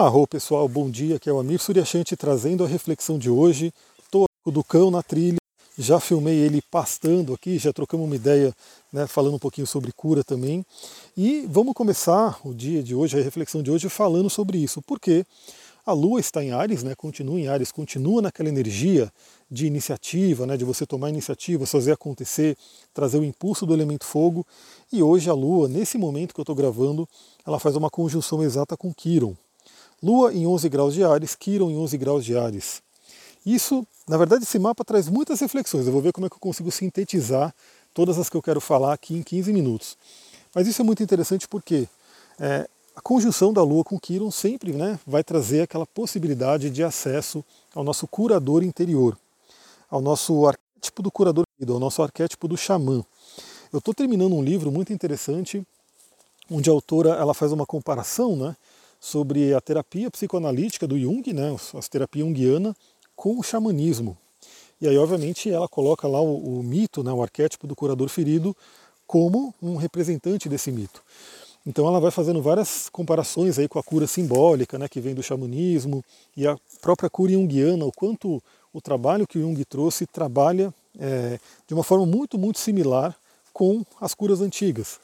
[0.00, 3.70] Arro pessoal, bom dia, aqui é o Amir Suryashanti trazendo a reflexão de hoje.
[4.02, 5.36] Estou do cão na trilha,
[5.76, 8.50] já filmei ele pastando aqui, já trocamos uma ideia,
[8.90, 10.64] né, falando um pouquinho sobre cura também.
[11.14, 15.22] E vamos começar o dia de hoje, a reflexão de hoje, falando sobre isso, porque
[15.84, 19.12] a Lua está em Ares, né, continua em Ares, continua naquela energia
[19.50, 22.56] de iniciativa, né, de você tomar iniciativa, fazer acontecer,
[22.94, 24.46] trazer o impulso do elemento fogo.
[24.90, 27.06] E hoje a Lua, nesse momento que eu estou gravando,
[27.46, 29.36] ela faz uma conjunção exata com Quiron.
[30.02, 32.82] Lua em 11 graus de Ares, Quiron em 11 graus de Ares.
[33.44, 35.86] Isso, na verdade, esse mapa traz muitas reflexões.
[35.86, 37.54] Eu vou ver como é que eu consigo sintetizar
[37.92, 39.96] todas as que eu quero falar aqui em 15 minutos.
[40.54, 41.88] Mas isso é muito interessante porque
[42.38, 47.44] é, a conjunção da Lua com Quiron sempre né, vai trazer aquela possibilidade de acesso
[47.74, 49.16] ao nosso curador interior,
[49.90, 53.04] ao nosso arquétipo do curador, ao nosso arquétipo do xamã.
[53.72, 55.64] Eu estou terminando um livro muito interessante,
[56.50, 58.56] onde a autora ela faz uma comparação né,
[59.00, 62.76] sobre a terapia psicoanalítica do Jung, né, a terapia junguiana,
[63.16, 64.16] com o xamanismo.
[64.80, 68.54] E aí, obviamente, ela coloca lá o, o mito, né, o arquétipo do curador ferido,
[69.06, 71.02] como um representante desse mito.
[71.66, 75.22] Então ela vai fazendo várias comparações aí com a cura simbólica, né, que vem do
[75.22, 76.04] xamanismo,
[76.36, 81.38] e a própria cura junguiana, o quanto o trabalho que o Jung trouxe trabalha é,
[81.66, 83.14] de uma forma muito, muito similar
[83.52, 84.98] com as curas antigas.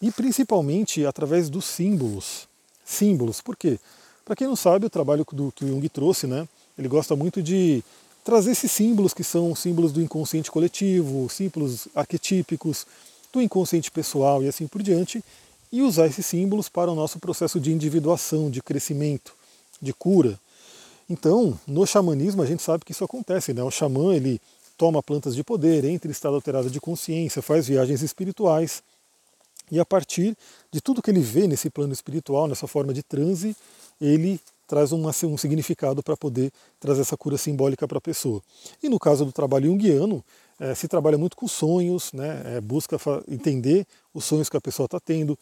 [0.00, 2.48] E principalmente através dos símbolos
[2.84, 3.40] símbolos.
[3.40, 3.78] Por quê?
[4.24, 7.42] Para quem não sabe, o trabalho do, que o Jung trouxe, né, ele gosta muito
[7.42, 7.82] de
[8.24, 12.86] trazer esses símbolos que são símbolos do inconsciente coletivo, símbolos arquetípicos,
[13.32, 15.22] do inconsciente pessoal e assim por diante,
[15.70, 19.34] e usar esses símbolos para o nosso processo de individuação, de crescimento,
[19.82, 20.38] de cura.
[21.10, 23.62] Então, no xamanismo a gente sabe que isso acontece, né?
[23.62, 24.40] O xamã ele
[24.78, 28.82] toma plantas de poder, entra em estado alterado de consciência, faz viagens espirituais,
[29.70, 30.36] e a partir
[30.70, 33.56] de tudo que ele vê nesse plano espiritual, nessa forma de transe,
[34.00, 38.42] ele traz uma, um significado para poder trazer essa cura simbólica para a pessoa.
[38.82, 40.24] E no caso do trabalho junguiano,
[40.58, 44.86] é, se trabalha muito com sonhos, né, é, busca entender os sonhos que a pessoa
[44.86, 45.38] está tendo,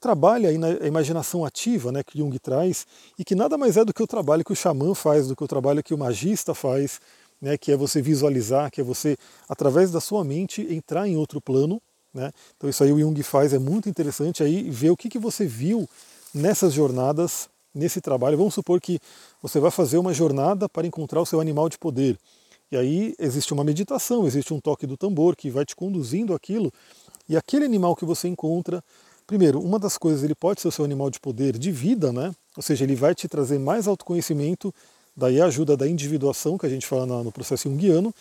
[0.00, 2.86] trabalha aí na imaginação ativa né, que Jung traz,
[3.18, 5.44] e que nada mais é do que o trabalho que o xamã faz, do que
[5.44, 7.00] o trabalho que o magista faz,
[7.40, 9.16] né, que é você visualizar, que é você,
[9.48, 11.80] através da sua mente, entrar em outro plano
[12.14, 12.30] né?
[12.56, 15.44] Então isso aí o Jung faz, é muito interessante aí ver o que, que você
[15.44, 15.88] viu
[16.32, 18.38] nessas jornadas, nesse trabalho.
[18.38, 19.00] Vamos supor que
[19.42, 22.16] você vai fazer uma jornada para encontrar o seu animal de poder.
[22.70, 26.72] E aí existe uma meditação, existe um toque do tambor que vai te conduzindo aquilo.
[27.28, 28.82] E aquele animal que você encontra,
[29.26, 32.34] primeiro, uma das coisas, ele pode ser o seu animal de poder de vida, né?
[32.56, 34.74] Ou seja, ele vai te trazer mais autoconhecimento,
[35.16, 38.14] daí a ajuda da individuação que a gente fala no processo junguiano,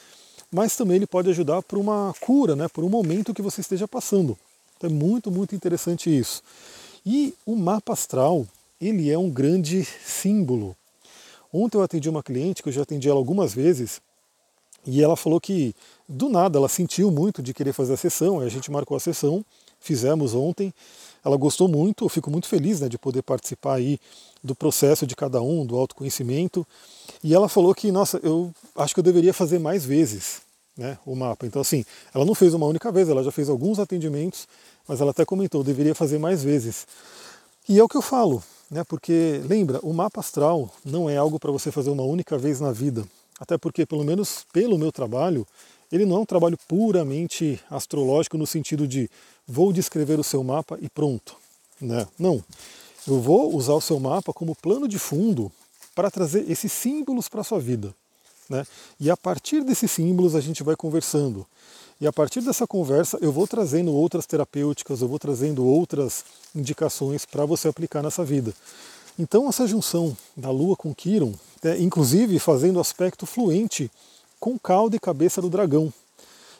[0.53, 3.87] mas também ele pode ajudar por uma cura, né, por um momento que você esteja
[3.87, 4.37] passando.
[4.77, 6.43] Então é muito, muito interessante isso.
[7.03, 8.45] E o mapa astral,
[8.79, 10.75] ele é um grande símbolo.
[11.51, 13.99] Ontem eu atendi uma cliente, que eu já atendi ela algumas vezes,
[14.85, 15.73] e ela falou que
[16.07, 19.43] do nada ela sentiu muito de querer fazer a sessão, a gente marcou a sessão,
[19.79, 20.73] fizemos ontem.
[21.25, 23.97] Ela gostou muito, eu fico muito feliz né, de poder participar aí
[24.43, 26.67] do processo de cada um, do autoconhecimento.
[27.23, 30.42] E ela falou que, nossa, eu acho que eu deveria fazer mais vezes
[30.77, 31.45] né, o mapa.
[31.45, 34.47] Então, assim, ela não fez uma única vez, ela já fez alguns atendimentos,
[34.87, 36.87] mas ela até comentou, deveria fazer mais vezes.
[37.67, 41.39] E é o que eu falo, né, porque lembra, o mapa astral não é algo
[41.39, 43.05] para você fazer uma única vez na vida.
[43.39, 45.45] Até porque, pelo menos pelo meu trabalho,
[45.91, 49.09] ele não é um trabalho puramente astrológico no sentido de
[49.47, 51.35] vou descrever o seu mapa e pronto.
[51.79, 52.07] Né?
[52.17, 52.43] Não.
[53.07, 55.51] Eu vou usar o seu mapa como plano de fundo
[55.93, 57.93] para trazer esses símbolos para a sua vida.
[58.49, 58.65] Né?
[58.99, 61.45] E a partir desses símbolos a gente vai conversando.
[61.99, 67.25] E a partir dessa conversa eu vou trazendo outras terapêuticas, eu vou trazendo outras indicações
[67.25, 68.53] para você aplicar nessa vida.
[69.17, 71.33] Então essa junção da Lua com Quiron,
[71.63, 73.89] é, inclusive fazendo aspecto fluente
[74.39, 75.93] com cauda e cabeça do dragão.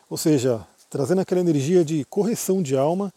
[0.09, 3.11] Ou seja, trazendo aquela energia de correção de alma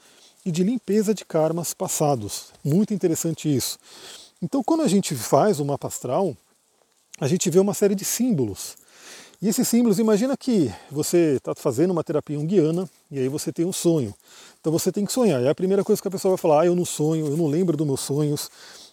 [0.47, 2.47] e de limpeza de karmas passados.
[2.65, 3.79] Muito interessante isso.
[4.41, 6.37] Então, quando a gente faz o mapa astral,
[7.21, 8.77] a gente vê uma série de símbolos.
[9.41, 13.65] E esses símbolos, imagina que você está fazendo uma terapia unguiana e aí você tem
[13.65, 14.15] um sonho.
[14.61, 15.43] Então você tem que sonhar.
[15.43, 17.47] E a primeira coisa que a pessoa vai falar, ah, eu não sonho, eu não
[17.47, 18.51] lembro dos meus sonhos,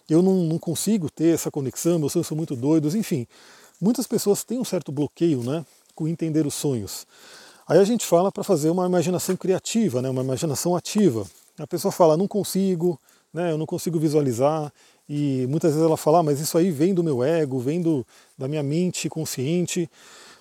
[0.08, 3.26] eu não, não consigo ter essa conexão, meus sonhos são muito doidos, enfim.
[3.80, 7.06] Muitas pessoas têm um certo bloqueio né, com entender os sonhos.
[7.66, 11.26] Aí a gente fala para fazer uma imaginação criativa, né, uma imaginação ativa.
[11.58, 13.00] A pessoa fala, não consigo,
[13.32, 14.70] né, eu não consigo visualizar,
[15.08, 18.06] e muitas vezes ela fala, ah, mas isso aí vem do meu ego, vem do,
[18.38, 19.90] da minha mente consciente.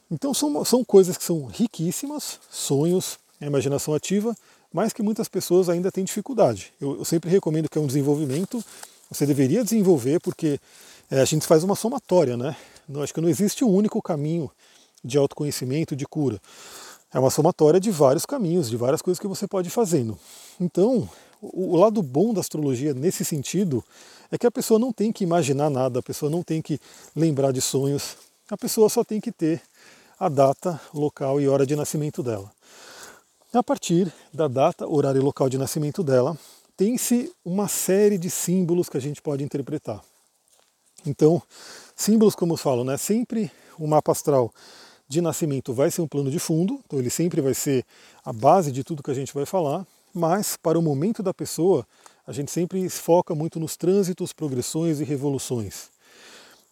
[0.09, 4.35] Então são, são coisas que são riquíssimas, sonhos, a imaginação ativa,
[4.71, 6.73] mas que muitas pessoas ainda têm dificuldade.
[6.79, 8.63] Eu, eu sempre recomendo que é um desenvolvimento,
[9.09, 10.59] você deveria desenvolver, porque
[11.11, 12.55] é, a gente faz uma somatória, né?
[12.87, 14.49] Não, acho que não existe um único caminho
[15.03, 16.41] de autoconhecimento, de cura.
[17.13, 20.17] É uma somatória de vários caminhos, de várias coisas que você pode ir fazendo.
[20.59, 21.07] Então,
[21.51, 23.83] o, lado bom da astrologia nesse sentido
[24.31, 26.79] é que a pessoa não tem que imaginar nada, a pessoa não tem que
[27.15, 28.15] lembrar de sonhos,
[28.49, 29.61] a pessoa só tem que ter
[30.17, 32.49] a data, local e hora de nascimento dela.
[33.53, 36.37] A partir da data, horário e local de nascimento dela,
[36.77, 40.01] tem-se uma série de símbolos que a gente pode interpretar.
[41.05, 41.41] Então,
[41.95, 44.51] símbolos, como eu falo, né, sempre o mapa astral
[45.07, 47.85] de nascimento vai ser um plano de fundo, então ele sempre vai ser
[48.23, 51.85] a base de tudo que a gente vai falar, mas para o momento da pessoa,
[52.25, 55.89] a gente sempre foca muito nos trânsitos, progressões e revoluções.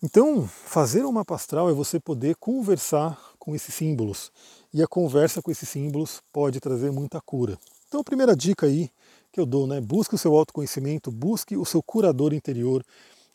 [0.04, 4.32] Então, fazer um mapa astral é você poder conversar com esses símbolos,
[4.74, 7.58] e a conversa com esses símbolos pode trazer muita cura.
[7.88, 8.90] Então, a primeira dica aí
[9.32, 9.80] que eu dou, né?
[9.80, 12.84] Busque o seu autoconhecimento, busque o seu curador interior,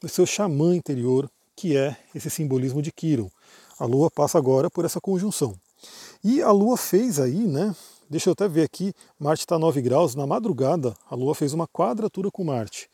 [0.02, 3.30] o seu xamã interior, que é esse simbolismo de Quiron.
[3.78, 5.54] A Lua passa agora por essa conjunção.
[6.22, 7.74] E a Lua fez aí, né?
[8.08, 11.66] Deixa eu até ver aqui, Marte está 9 graus, na madrugada a Lua fez uma
[11.66, 12.88] quadratura com Marte.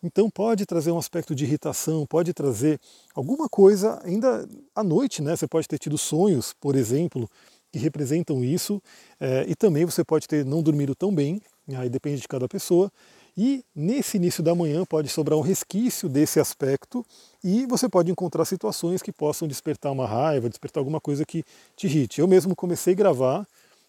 [0.00, 2.78] Então pode trazer um aspecto de irritação, pode trazer
[3.12, 5.34] alguma coisa ainda à noite, né?
[5.34, 7.28] Você pode ter tido sonhos, por exemplo,
[7.72, 8.80] que representam isso,
[9.18, 11.40] é, e também você pode ter não dormido tão bem,
[11.76, 12.90] aí depende de cada pessoa,
[13.36, 17.04] e nesse início da manhã pode sobrar um resquício desse aspecto
[17.42, 21.42] e você pode encontrar situações que possam despertar uma raiva, despertar alguma coisa que
[21.74, 22.20] te irrite.
[22.20, 23.46] Eu mesmo comecei a gravar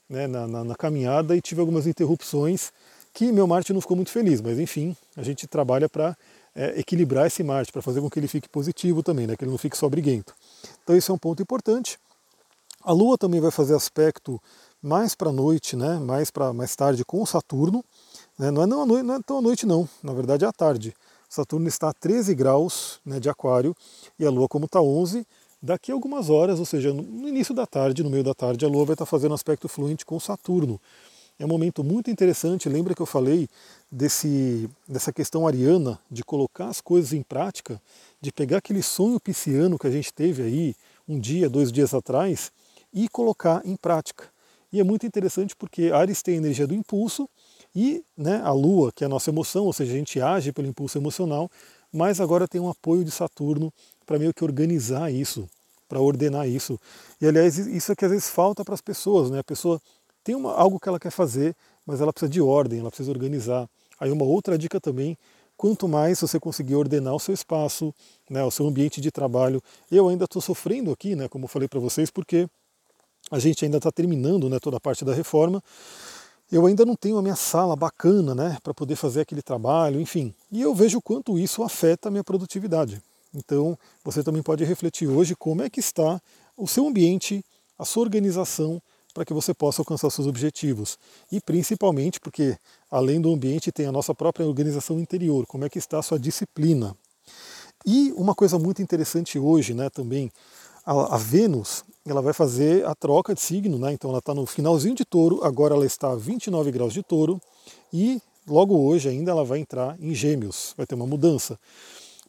[0.10, 2.72] né, na, na, na, caminhada e tive algumas interrupções
[3.14, 6.18] que meu Marte não ficou muito feliz, mas enfim, a gente trabalha para
[6.56, 9.52] é, equilibrar esse Marte, para fazer com que ele fique positivo também, né, que ele
[9.52, 10.34] não fique só briguento.
[10.84, 12.00] Então esse é um ponto importante.
[12.84, 14.42] A Lua também vai fazer aspecto
[14.82, 17.84] mais para a noite, né, mais para mais tarde com o Saturno.
[18.38, 20.52] Né, não, é não, noite, não é tão à noite não, na verdade é à
[20.52, 20.94] tarde.
[21.30, 23.76] Saturno está a 13 graus né, de aquário
[24.20, 25.26] e a Lua como está 11,
[25.63, 28.68] daqui a algumas horas, ou seja, no início da tarde, no meio da tarde, a
[28.68, 30.80] Lua vai estar tá fazendo aspecto fluente com Saturno.
[31.39, 33.48] É um momento muito interessante, lembra que eu falei
[33.89, 37.81] desse, dessa questão ariana, de colocar as coisas em prática,
[38.19, 40.75] de pegar aquele sonho pisciano que a gente teve aí
[41.07, 42.51] um dia, dois dias atrás,
[42.94, 44.25] e colocar em prática.
[44.71, 47.30] E é muito interessante porque Ares tem a energia do impulso
[47.75, 50.68] e né, a Lua, que é a nossa emoção, ou seja, a gente age pelo
[50.68, 51.50] impulso emocional,
[51.92, 53.71] mas agora tem um apoio de Saturno
[54.06, 55.50] para meio que organizar isso,
[55.88, 56.80] para ordenar isso.
[57.22, 59.40] E aliás, isso é que às vezes falta para as pessoas, né?
[59.40, 59.82] A pessoa
[60.24, 61.56] tem uma, algo que ela quer fazer,
[61.86, 63.68] mas ela precisa de ordem, ela precisa organizar.
[64.00, 65.18] Aí uma outra dica também,
[65.58, 67.94] quanto mais você conseguir ordenar o seu espaço,
[68.30, 69.62] né, o seu ambiente de trabalho.
[69.92, 72.48] Eu ainda estou sofrendo aqui, né, como eu falei para vocês, porque
[73.32, 75.64] a gente ainda está terminando né, toda a parte da reforma.
[76.52, 80.34] Eu ainda não tenho a minha sala bacana né, para poder fazer aquele trabalho, enfim.
[80.52, 83.02] E eu vejo o quanto isso afeta a minha produtividade.
[83.34, 86.22] Então, você também pode refletir hoje como é que está
[86.56, 87.44] o seu ambiente,
[87.78, 88.82] a sua organização,
[89.14, 90.98] para que você possa alcançar seus objetivos.
[91.32, 92.58] E principalmente porque,
[92.90, 96.20] além do ambiente, tem a nossa própria organização interior, como é que está a sua
[96.20, 96.96] disciplina.
[97.86, 100.32] E uma coisa muito interessante hoje né, também,
[100.86, 103.94] a, a Vênus ela vai fazer a troca de signo, né?
[103.94, 107.42] então ela está no finalzinho de touro, agora ela está a 29 graus de touro,
[107.94, 111.58] e logo hoje ainda ela vai entrar em gêmeos, vai ter uma mudança.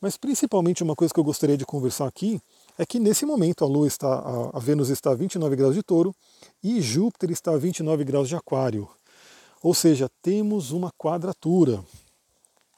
[0.04, 2.38] Mas principalmente uma coisa que eu gostaria de conversar aqui
[2.76, 6.14] é que nesse momento a Lua está, a Vênus está a 29 graus de touro
[6.62, 8.86] e Júpiter está a 29 graus de aquário.
[9.62, 11.82] Ou seja, temos uma quadratura.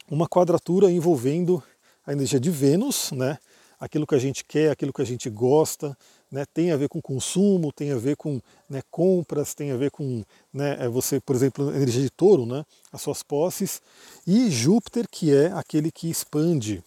[0.09, 1.61] Uma quadratura envolvendo
[2.07, 3.39] a energia de Vênus, né?
[3.81, 5.99] aquilo que a gente quer, aquilo que a gente gosta,
[6.31, 8.41] né, tem a ver com consumo, tem a ver com
[8.71, 12.65] né, compras, tem a ver com né, é você, por exemplo, energia de touro, né,
[12.93, 13.83] as suas posses,
[14.25, 16.83] e Júpiter, que é aquele que expande,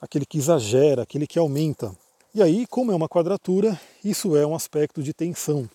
[0.00, 1.94] aquele que exagera, aquele que aumenta.
[2.34, 5.68] E aí, como é uma quadratura, isso é um aspecto de tensão.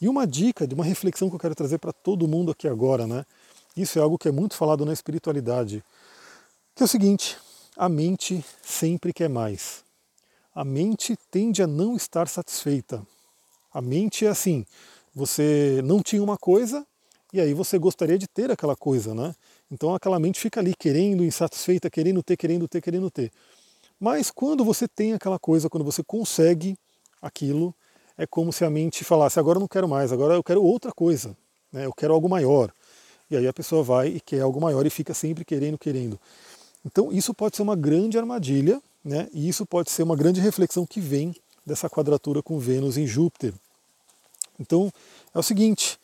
[0.00, 3.06] E uma dica, de uma reflexão que eu quero trazer para todo mundo aqui agora,
[3.06, 3.24] né?
[3.76, 5.82] Isso é algo que é muito falado na espiritualidade,
[6.74, 7.36] que é o seguinte:
[7.76, 9.82] a mente sempre quer mais.
[10.54, 13.04] A mente tende a não estar satisfeita.
[13.72, 14.64] A mente é assim:
[15.14, 16.86] você não tinha uma coisa
[17.32, 19.34] e aí você gostaria de ter aquela coisa, né?
[19.70, 23.30] Então aquela mente fica ali querendo, insatisfeita, querendo ter, querendo ter, querendo ter.
[24.00, 26.76] Mas quando você tem aquela coisa, quando você consegue
[27.20, 27.74] aquilo,
[28.16, 30.92] é como se a mente falasse: agora eu não quero mais, agora eu quero outra
[30.92, 31.36] coisa,
[31.72, 31.84] né?
[31.84, 32.72] eu quero algo maior.
[33.30, 36.18] E aí a pessoa vai e quer algo maior e fica sempre querendo, querendo.
[36.84, 39.28] Então isso pode ser uma grande armadilha, né?
[39.32, 41.34] e isso pode ser uma grande reflexão que vem
[41.66, 43.52] dessa quadratura com Vênus em Júpiter.
[44.58, 44.90] Então
[45.34, 45.98] é o seguinte,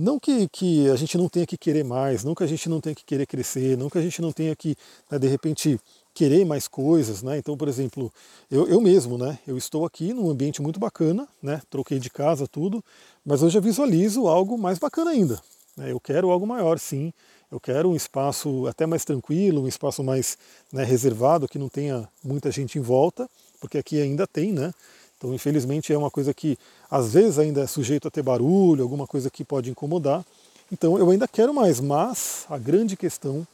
[0.00, 2.80] não que, que a gente não tenha que querer mais, não que a gente não
[2.80, 4.76] tenha que querer crescer, não que a gente não tenha que,
[5.10, 5.80] né, de repente,
[6.14, 7.36] querer mais coisas, né?
[7.36, 8.12] Então, por exemplo,
[8.48, 9.40] eu, eu mesmo, né?
[9.44, 11.60] Eu estou aqui num ambiente muito bacana, né?
[11.68, 12.82] Troquei de casa, tudo,
[13.26, 15.42] mas eu já visualizo algo mais bacana ainda.
[15.76, 15.90] Né?
[15.90, 17.12] Eu quero algo maior, sim.
[17.50, 20.38] Eu quero um espaço até mais tranquilo, um espaço mais
[20.72, 23.28] né, reservado, que não tenha muita gente em volta,
[23.60, 24.72] porque aqui ainda tem, né?
[25.18, 26.56] Então, infelizmente, é uma coisa que
[26.90, 30.24] às vezes ainda é sujeito a ter barulho, alguma coisa que pode incomodar.
[30.72, 33.46] Então, eu ainda quero mais, mas a grande questão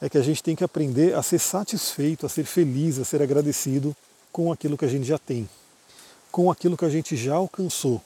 [0.00, 3.22] é que a gente tem que aprender a ser satisfeito, a ser feliz, a ser
[3.22, 3.96] agradecido
[4.30, 5.48] com aquilo que a gente já tem,
[6.30, 8.02] com aquilo que a gente já alcançou.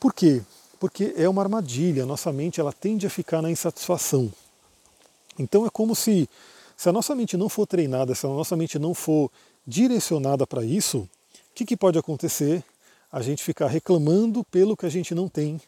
[0.00, 0.42] Por quê?
[0.80, 4.32] porque é uma armadilha, a nossa mente ela tende a ficar na insatisfação.
[5.38, 6.26] Então é como se,
[6.74, 9.30] se a nossa mente não for treinada, se a nossa mente não for
[9.66, 11.06] direcionada para isso,
[11.60, 12.64] que, que pode acontecer?
[13.12, 15.60] A gente ficar reclamando pelo que a gente não tem,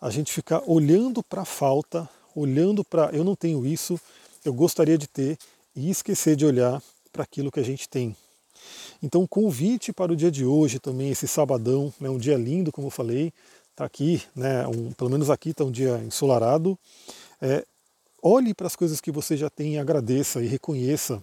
[0.00, 4.00] a gente ficar olhando para a falta, olhando para eu não tenho isso,
[4.44, 5.38] eu gostaria de ter,
[5.74, 8.16] e esquecer de olhar para aquilo que a gente tem.
[9.00, 12.88] Então, convite para o dia de hoje também, esse sabadão, né, um dia lindo, como
[12.88, 13.32] eu falei,
[13.70, 16.76] está aqui, né, um, pelo menos aqui está um dia ensolarado,
[17.40, 17.64] é,
[18.20, 21.22] olhe para as coisas que você já tem e agradeça e reconheça.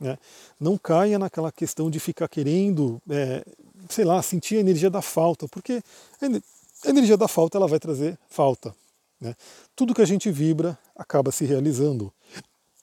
[0.00, 0.18] Né?
[0.58, 3.44] Não caia naquela questão de ficar querendo, é,
[3.88, 5.82] sei lá, sentir a energia da falta, porque
[6.20, 8.74] a energia da falta ela vai trazer falta.
[9.20, 9.34] Né?
[9.76, 12.12] Tudo que a gente vibra acaba se realizando.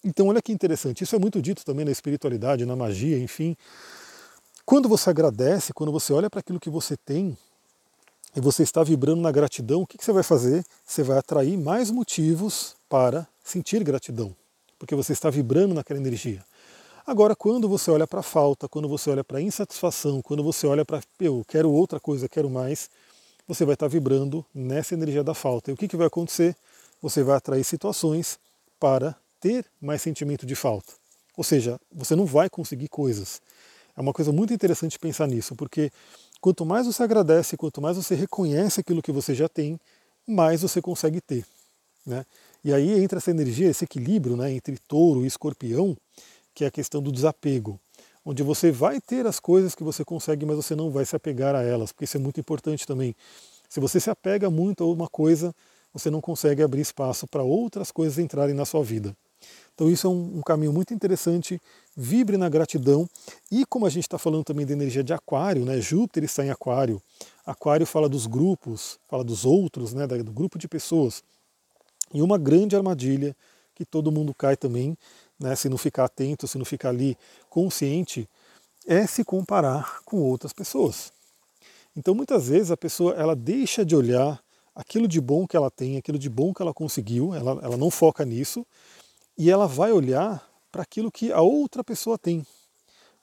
[0.04, 3.58] Então, olha que interessante, isso é muito dito também na espiritualidade, na magia, enfim.
[4.66, 7.38] Quando você agradece, quando você olha para aquilo que você tem,
[8.36, 10.64] e você está vibrando na gratidão, o que, você vai fazer?
[10.86, 14.36] Você vai atrair mais motivos para sentir gratidão,
[14.78, 16.46] porque você está vibrando naquela energia.
[17.08, 20.68] Agora, quando você olha para a falta, quando você olha para a insatisfação, quando você
[20.68, 22.90] olha para eu quero outra coisa, quero mais,
[23.48, 25.72] você vai estar vibrando nessa energia da falta.
[25.72, 26.56] E o que, que vai acontecer?
[27.02, 28.38] Você vai atrair situações
[28.78, 30.92] para ter mais sentimento de falta.
[31.38, 33.42] Ou seja, você não vai conseguir coisas.
[33.96, 35.90] É uma coisa muito interessante pensar nisso, porque
[36.40, 39.80] Quanto mais você agradece, quanto mais você reconhece aquilo que você já tem,
[40.26, 41.46] mais você consegue ter.
[42.06, 42.26] Né?
[42.64, 45.98] E aí entra essa energia, esse equilíbrio né, entre touro e escorpião,
[46.58, 47.80] que é a questão do desapego,
[48.26, 51.54] onde você vai ter as coisas que você consegue, mas você não vai se apegar
[51.54, 53.16] a elas, porque isso é muito importante também.
[53.70, 55.54] Se você se apega muito a uma coisa,
[55.94, 59.16] você não consegue abrir espaço para outras coisas entrarem na sua vida.
[59.76, 61.62] Então isso é um, um caminho muito interessante.
[61.96, 63.08] Vibre na gratidão.
[63.52, 65.80] E como a gente está falando também de energia de aquário, né?
[65.80, 67.00] Júpiter está em aquário.
[67.46, 70.08] Aquário fala dos grupos, fala dos outros, né?
[70.08, 71.24] do grupo de pessoas.
[72.12, 73.36] E uma grande armadilha
[73.76, 74.98] que todo mundo cai também,
[75.40, 75.56] né?
[75.56, 77.18] se não ficar atento, se não ficar ali
[77.50, 78.28] consciente,
[78.86, 81.12] é se comparar com outras pessoas.
[81.96, 84.42] Então muitas vezes a pessoa ela deixa de olhar
[84.76, 87.90] aquilo de bom que ela tem, aquilo de bom que ela conseguiu, ela, ela não
[87.90, 88.66] foca nisso,
[89.38, 92.46] e ela vai olhar para aquilo que a outra pessoa tem,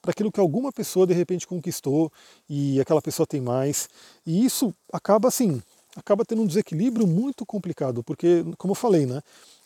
[0.02, 2.12] para aquilo que alguma pessoa de repente conquistou
[2.48, 3.88] e aquela pessoa tem mais.
[4.26, 5.62] E isso acaba assim,
[5.94, 9.22] acaba tendo um desequilíbrio muito complicado, porque, como eu falei, né,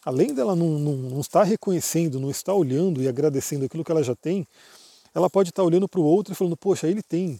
[0.08, 4.02] além dela não, não, não estar reconhecendo, não estar olhando e agradecendo aquilo que ela
[4.02, 4.48] já tem,
[5.14, 7.38] ela pode estar olhando para o outro e falando, poxa, ele tem.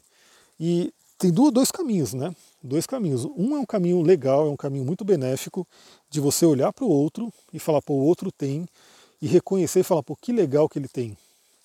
[0.61, 2.31] E tem dois caminhos, né?
[2.63, 3.25] Dois caminhos.
[3.25, 5.67] Um é um caminho legal, é um caminho muito benéfico
[6.11, 8.69] de você olhar para o outro e falar, pô, o outro tem,
[9.23, 11.17] e reconhecer e falar, pô, que legal que ele tem,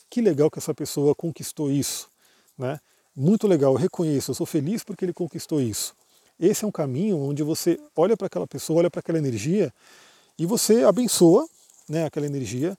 [0.09, 2.07] que legal que essa pessoa conquistou isso,
[2.57, 2.79] né?
[3.13, 5.93] Muito legal, eu reconheço, eu sou feliz porque ele conquistou isso.
[6.39, 9.71] Esse é um caminho onde você olha para aquela pessoa, olha para aquela energia
[10.37, 11.47] e você abençoa
[11.87, 12.77] né, aquela energia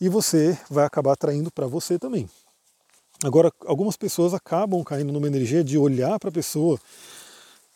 [0.00, 2.28] e você vai acabar atraindo para você também.
[3.24, 6.78] Agora, algumas pessoas acabam caindo numa energia de olhar para a pessoa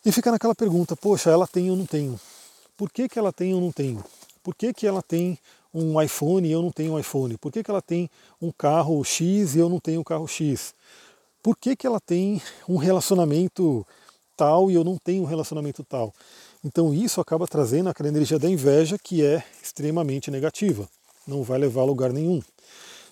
[0.05, 2.19] e ficar naquela pergunta: poxa, ela tem ou não tenho?
[2.75, 4.03] Por que, que ela tem ou não tenho?
[4.43, 5.39] Por que, que ela tem
[5.73, 7.37] um iPhone e eu não tenho um iPhone?
[7.37, 8.09] Por que, que ela tem
[8.41, 10.73] um carro X e eu não tenho um carro X?
[11.41, 13.85] Por que, que ela tem um relacionamento
[14.35, 16.13] tal e eu não tenho um relacionamento tal?
[16.63, 20.87] Então isso acaba trazendo aquela energia da inveja que é extremamente negativa,
[21.27, 22.41] não vai levar a lugar nenhum.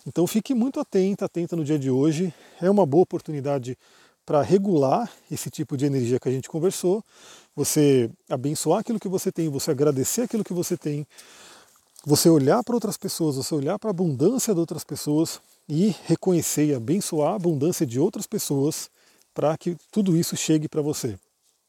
[0.07, 2.33] Então fique muito atenta, atenta no dia de hoje.
[2.61, 3.77] É uma boa oportunidade
[4.25, 7.03] para regular esse tipo de energia que a gente conversou,
[7.55, 11.05] você abençoar aquilo que você tem, você agradecer aquilo que você tem,
[12.03, 16.65] você olhar para outras pessoas, você olhar para a abundância de outras pessoas e reconhecer
[16.65, 18.89] e abençoar a abundância de outras pessoas
[19.33, 21.17] para que tudo isso chegue para você.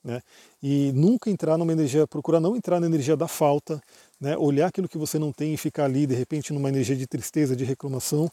[0.07, 0.23] Né?
[0.63, 3.83] E nunca entrar numa energia, procurar não entrar na energia da falta,
[4.21, 4.37] né?
[4.39, 7.57] olhar aquilo que você não tem e ficar ali de repente numa energia de tristeza,
[7.57, 8.31] de reclamação,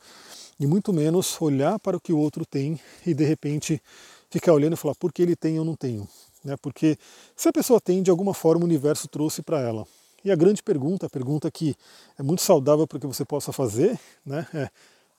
[0.60, 3.82] e muito menos olhar para o que o outro tem e de repente
[4.30, 6.08] ficar olhando e falar por que ele tem eu não tenho.
[6.44, 6.56] Né?
[6.62, 6.96] Porque
[7.36, 9.84] se a pessoa tem, de alguma forma o universo trouxe para ela.
[10.24, 11.76] E a grande pergunta, a pergunta que
[12.20, 14.70] é muito saudável para que você possa fazer, né, é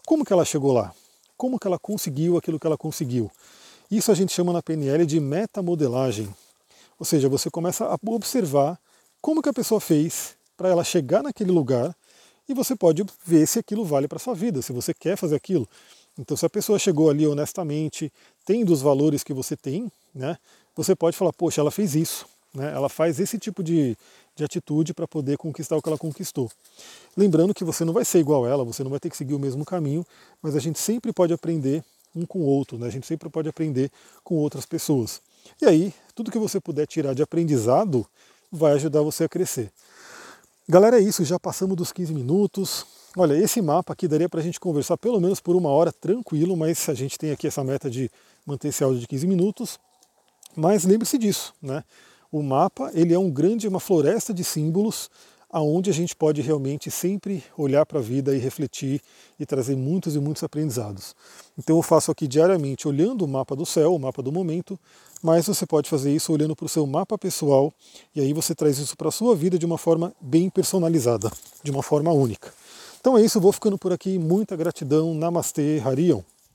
[0.06, 0.94] como que ela chegou lá?
[1.36, 3.28] Como que ela conseguiu aquilo que ela conseguiu?
[3.90, 6.32] Isso a gente chama na PNL de metamodelagem.
[7.04, 8.80] Ou seja, você começa a observar
[9.20, 11.94] como que a pessoa fez para ela chegar naquele lugar
[12.48, 15.68] e você pode ver se aquilo vale para sua vida, se você quer fazer aquilo.
[16.18, 18.10] Então, se a pessoa chegou ali honestamente,
[18.46, 20.38] tendo os valores que você tem, né,
[20.74, 23.94] você pode falar, poxa, ela fez isso, né, ela faz esse tipo de,
[24.34, 26.50] de atitude para poder conquistar o que ela conquistou.
[27.14, 29.34] Lembrando que você não vai ser igual a ela, você não vai ter que seguir
[29.34, 30.06] o mesmo caminho,
[30.40, 31.84] mas a gente sempre pode aprender
[32.16, 33.92] um com o outro, né, a gente sempre pode aprender
[34.22, 35.20] com outras pessoas.
[35.60, 38.06] E aí, tudo que você puder tirar de aprendizado
[38.50, 39.72] vai ajudar você a crescer.
[40.68, 42.86] Galera, é isso, já passamos dos 15 minutos.
[43.16, 46.56] Olha, esse mapa aqui daria para a gente conversar pelo menos por uma hora tranquilo,
[46.56, 48.10] mas a gente tem aqui essa meta de
[48.46, 49.78] manter esse áudio de 15 minutos.
[50.56, 51.84] Mas lembre-se disso, né?
[52.32, 55.10] O mapa ele é um grande, uma floresta de símbolos,
[55.54, 59.00] aonde a gente pode realmente sempre olhar para a vida e refletir
[59.38, 61.14] e trazer muitos e muitos aprendizados.
[61.56, 64.76] Então eu faço aqui diariamente olhando o mapa do céu, o mapa do momento,
[65.22, 67.72] mas você pode fazer isso olhando para o seu mapa pessoal
[68.16, 71.30] e aí você traz isso para a sua vida de uma forma bem personalizada,
[71.62, 72.52] de uma forma única.
[72.98, 74.18] Então é isso, vou ficando por aqui.
[74.18, 75.14] Muita gratidão.
[75.14, 76.22] Namastê, Harion.